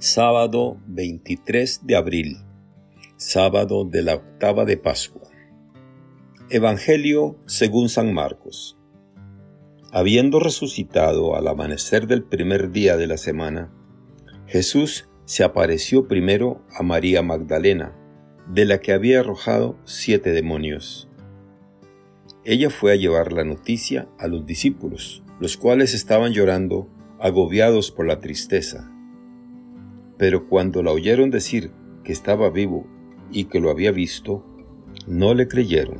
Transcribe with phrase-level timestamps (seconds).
[0.00, 2.36] Sábado 23 de abril,
[3.16, 5.28] sábado de la octava de Pascua.
[6.50, 8.78] Evangelio según San Marcos.
[9.90, 13.72] Habiendo resucitado al amanecer del primer día de la semana,
[14.46, 17.92] Jesús se apareció primero a María Magdalena,
[18.46, 21.08] de la que había arrojado siete demonios.
[22.44, 26.88] Ella fue a llevar la noticia a los discípulos, los cuales estaban llorando,
[27.18, 28.94] agobiados por la tristeza.
[30.18, 31.70] Pero cuando la oyeron decir
[32.02, 32.86] que estaba vivo
[33.30, 34.44] y que lo había visto,
[35.06, 35.98] no le creyeron.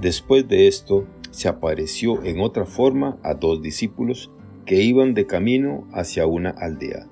[0.00, 4.30] Después de esto, se apareció en otra forma a dos discípulos
[4.66, 7.08] que iban de camino hacia una aldea.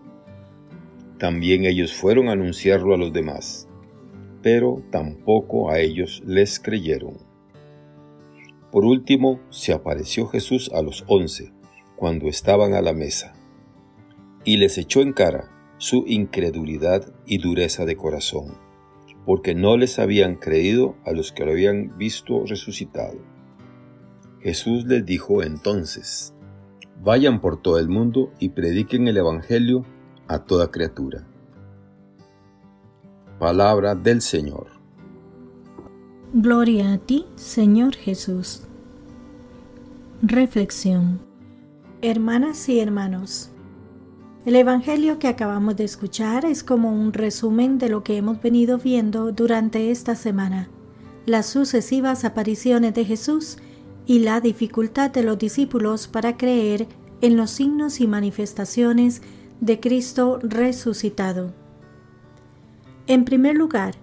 [1.18, 3.68] También ellos fueron a anunciarlo a los demás,
[4.42, 7.18] pero tampoco a ellos les creyeron.
[8.72, 11.52] Por último, se apareció Jesús a los once,
[11.96, 13.34] cuando estaban a la mesa,
[14.44, 18.58] y les echó en cara su incredulidad y dureza de corazón,
[19.24, 23.16] porque no les habían creído a los que lo habían visto resucitado.
[24.40, 26.34] Jesús les dijo entonces,
[27.02, 29.86] Vayan por todo el mundo y prediquen el Evangelio
[30.28, 31.26] a toda criatura.
[33.38, 34.66] Palabra del Señor.
[36.34, 38.64] Gloria a ti, Señor Jesús.
[40.20, 41.22] Reflexión.
[42.02, 43.50] Hermanas y hermanos,
[44.46, 48.78] el Evangelio que acabamos de escuchar es como un resumen de lo que hemos venido
[48.78, 50.68] viendo durante esta semana,
[51.26, 53.58] las sucesivas apariciones de Jesús
[54.06, 56.88] y la dificultad de los discípulos para creer
[57.20, 59.20] en los signos y manifestaciones
[59.60, 61.52] de Cristo resucitado.
[63.06, 63.96] En primer lugar,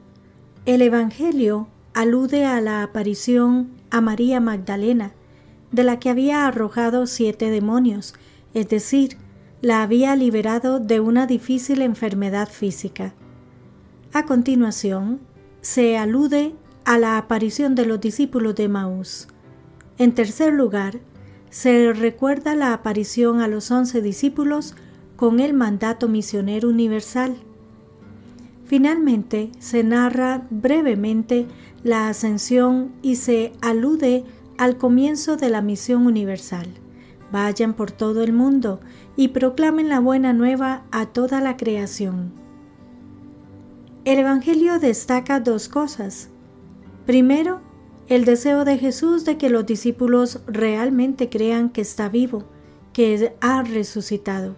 [0.67, 5.13] el Evangelio alude a la aparición a María Magdalena,
[5.71, 8.13] de la que había arrojado siete demonios,
[8.53, 9.17] es decir,
[9.61, 13.13] la había liberado de una difícil enfermedad física.
[14.14, 15.19] A continuación,
[15.61, 16.53] se alude
[16.86, 19.27] a la aparición de los discípulos de Maús.
[19.98, 20.99] En tercer lugar,
[21.49, 24.76] se recuerda la aparición a los once discípulos
[25.15, 27.36] con el mandato misionero universal.
[28.65, 31.48] Finalmente, se narra brevemente
[31.83, 34.23] la ascensión y se alude
[34.58, 36.67] al comienzo de la misión universal.
[37.32, 38.80] Vayan por todo el mundo
[39.15, 42.32] y proclamen la buena nueva a toda la creación.
[44.05, 46.30] El Evangelio destaca dos cosas.
[47.05, 47.60] Primero,
[48.08, 52.45] el deseo de Jesús de que los discípulos realmente crean que está vivo,
[52.93, 54.55] que ha resucitado.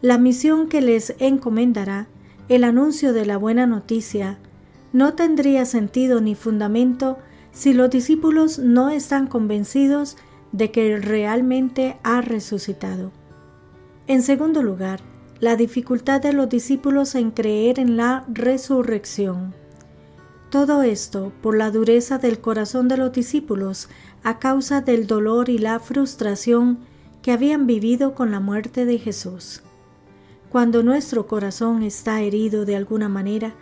[0.00, 2.06] La misión que les encomendará,
[2.48, 4.38] el anuncio de la buena noticia,
[4.92, 7.18] no tendría sentido ni fundamento
[7.50, 10.16] si los discípulos no están convencidos
[10.52, 13.12] de que realmente ha resucitado.
[14.06, 15.00] En segundo lugar,
[15.40, 19.54] la dificultad de los discípulos en creer en la resurrección.
[20.50, 23.88] Todo esto por la dureza del corazón de los discípulos
[24.22, 26.78] a causa del dolor y la frustración
[27.20, 29.62] que habían vivido con la muerte de Jesús.
[30.48, 33.54] Cuando nuestro corazón está herido de alguna manera,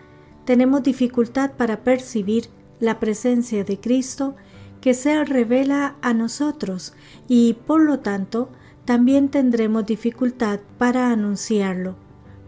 [0.44, 4.36] tenemos dificultad para percibir la presencia de Cristo
[4.84, 6.92] que se revela a nosotros
[7.26, 8.50] y por lo tanto
[8.84, 11.96] también tendremos dificultad para anunciarlo,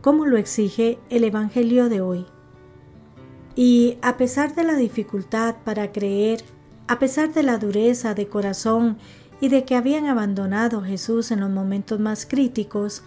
[0.02, 2.26] como lo exige el Evangelio de hoy.
[3.54, 6.44] Y a pesar de la dificultad para creer,
[6.88, 8.98] a pesar de la dureza de corazón
[9.40, 13.02] y de que habían abandonado a Jesús en los momentos más críticos,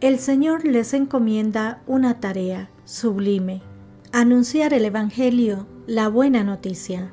[0.00, 3.60] el Señor les encomienda una tarea sublime,
[4.12, 7.12] anunciar el Evangelio, la buena noticia.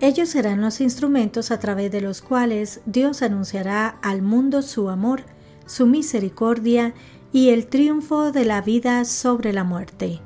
[0.00, 5.22] Ellos serán los instrumentos a través de los cuales Dios anunciará al mundo su amor,
[5.66, 6.94] su misericordia
[7.32, 10.20] y el triunfo de la vida sobre la muerte.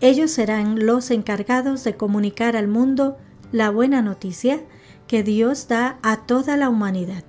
[0.00, 3.16] Ellos serán los encargados de comunicar al mundo
[3.50, 4.60] la buena noticia
[5.08, 7.24] que Dios da a toda la humanidad.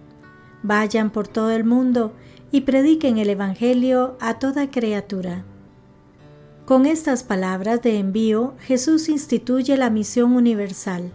[0.61, 2.13] Vayan por todo el mundo
[2.51, 5.43] y prediquen el Evangelio a toda criatura.
[6.65, 11.11] Con estas palabras de envío, Jesús instituye la misión universal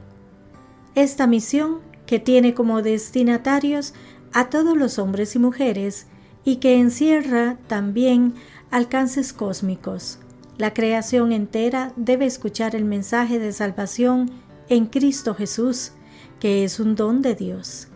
[0.95, 3.95] esta misión, que tiene como destinatarios
[4.33, 6.07] a todos los hombres y mujeres
[6.45, 8.35] y que encierra también
[8.71, 10.19] alcances cósmicos.
[10.59, 14.31] La creación entera debe escuchar el mensaje de salvación
[14.69, 15.93] en Cristo Jesús,
[16.39, 17.89] que es un don de Dios.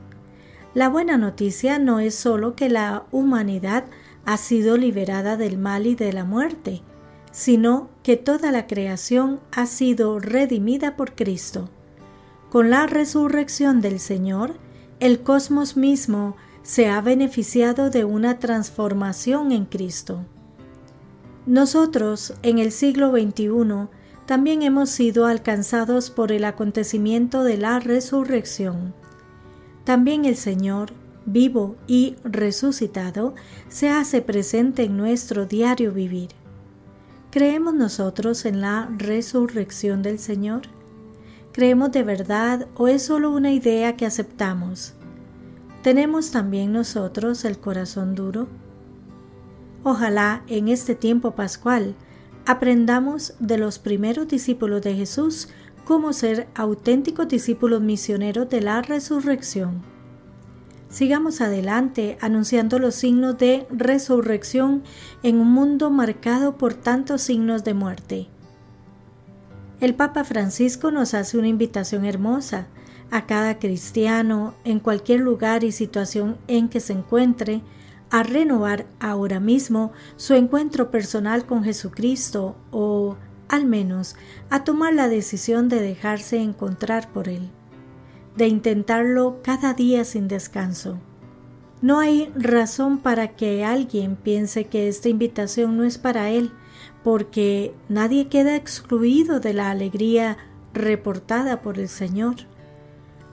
[0.74, 3.84] La buena noticia no es sólo que la humanidad
[4.24, 6.82] ha sido liberada del mal y de la muerte,
[7.30, 11.68] sino que toda la creación ha sido redimida por Cristo.
[12.54, 14.54] Con la resurrección del Señor,
[15.00, 20.24] el cosmos mismo se ha beneficiado de una transformación en Cristo.
[21.46, 23.88] Nosotros, en el siglo XXI,
[24.26, 28.94] también hemos sido alcanzados por el acontecimiento de la resurrección.
[29.82, 30.92] También el Señor,
[31.26, 33.34] vivo y resucitado,
[33.68, 36.28] se hace presente en nuestro diario vivir.
[37.32, 40.68] ¿Creemos nosotros en la resurrección del Señor?
[41.54, 44.94] ¿Creemos de verdad o es solo una idea que aceptamos?
[45.84, 48.48] ¿Tenemos también nosotros el corazón duro?
[49.84, 51.94] Ojalá en este tiempo pascual
[52.44, 55.48] aprendamos de los primeros discípulos de Jesús
[55.84, 59.82] cómo ser auténticos discípulos misioneros de la resurrección.
[60.88, 64.82] Sigamos adelante anunciando los signos de resurrección
[65.22, 68.33] en un mundo marcado por tantos signos de muerte.
[69.84, 72.68] El Papa Francisco nos hace una invitación hermosa
[73.10, 77.60] a cada cristiano en cualquier lugar y situación en que se encuentre
[78.08, 84.16] a renovar ahora mismo su encuentro personal con Jesucristo o, al menos,
[84.48, 87.50] a tomar la decisión de dejarse encontrar por Él,
[88.38, 90.98] de intentarlo cada día sin descanso.
[91.82, 96.52] No hay razón para que alguien piense que esta invitación no es para Él,
[97.04, 100.38] porque nadie queda excluido de la alegría
[100.72, 102.36] reportada por el Señor.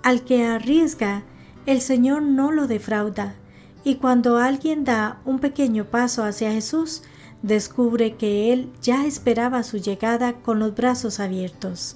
[0.03, 1.23] Al que arriesga,
[1.65, 3.35] el Señor no lo defrauda,
[3.83, 7.01] y cuando alguien da un pequeño paso hacia Jesús,
[7.41, 11.95] descubre que Él ya esperaba su llegada con los brazos abiertos.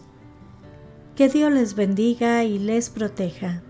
[1.15, 3.61] Que Dios les bendiga y les proteja.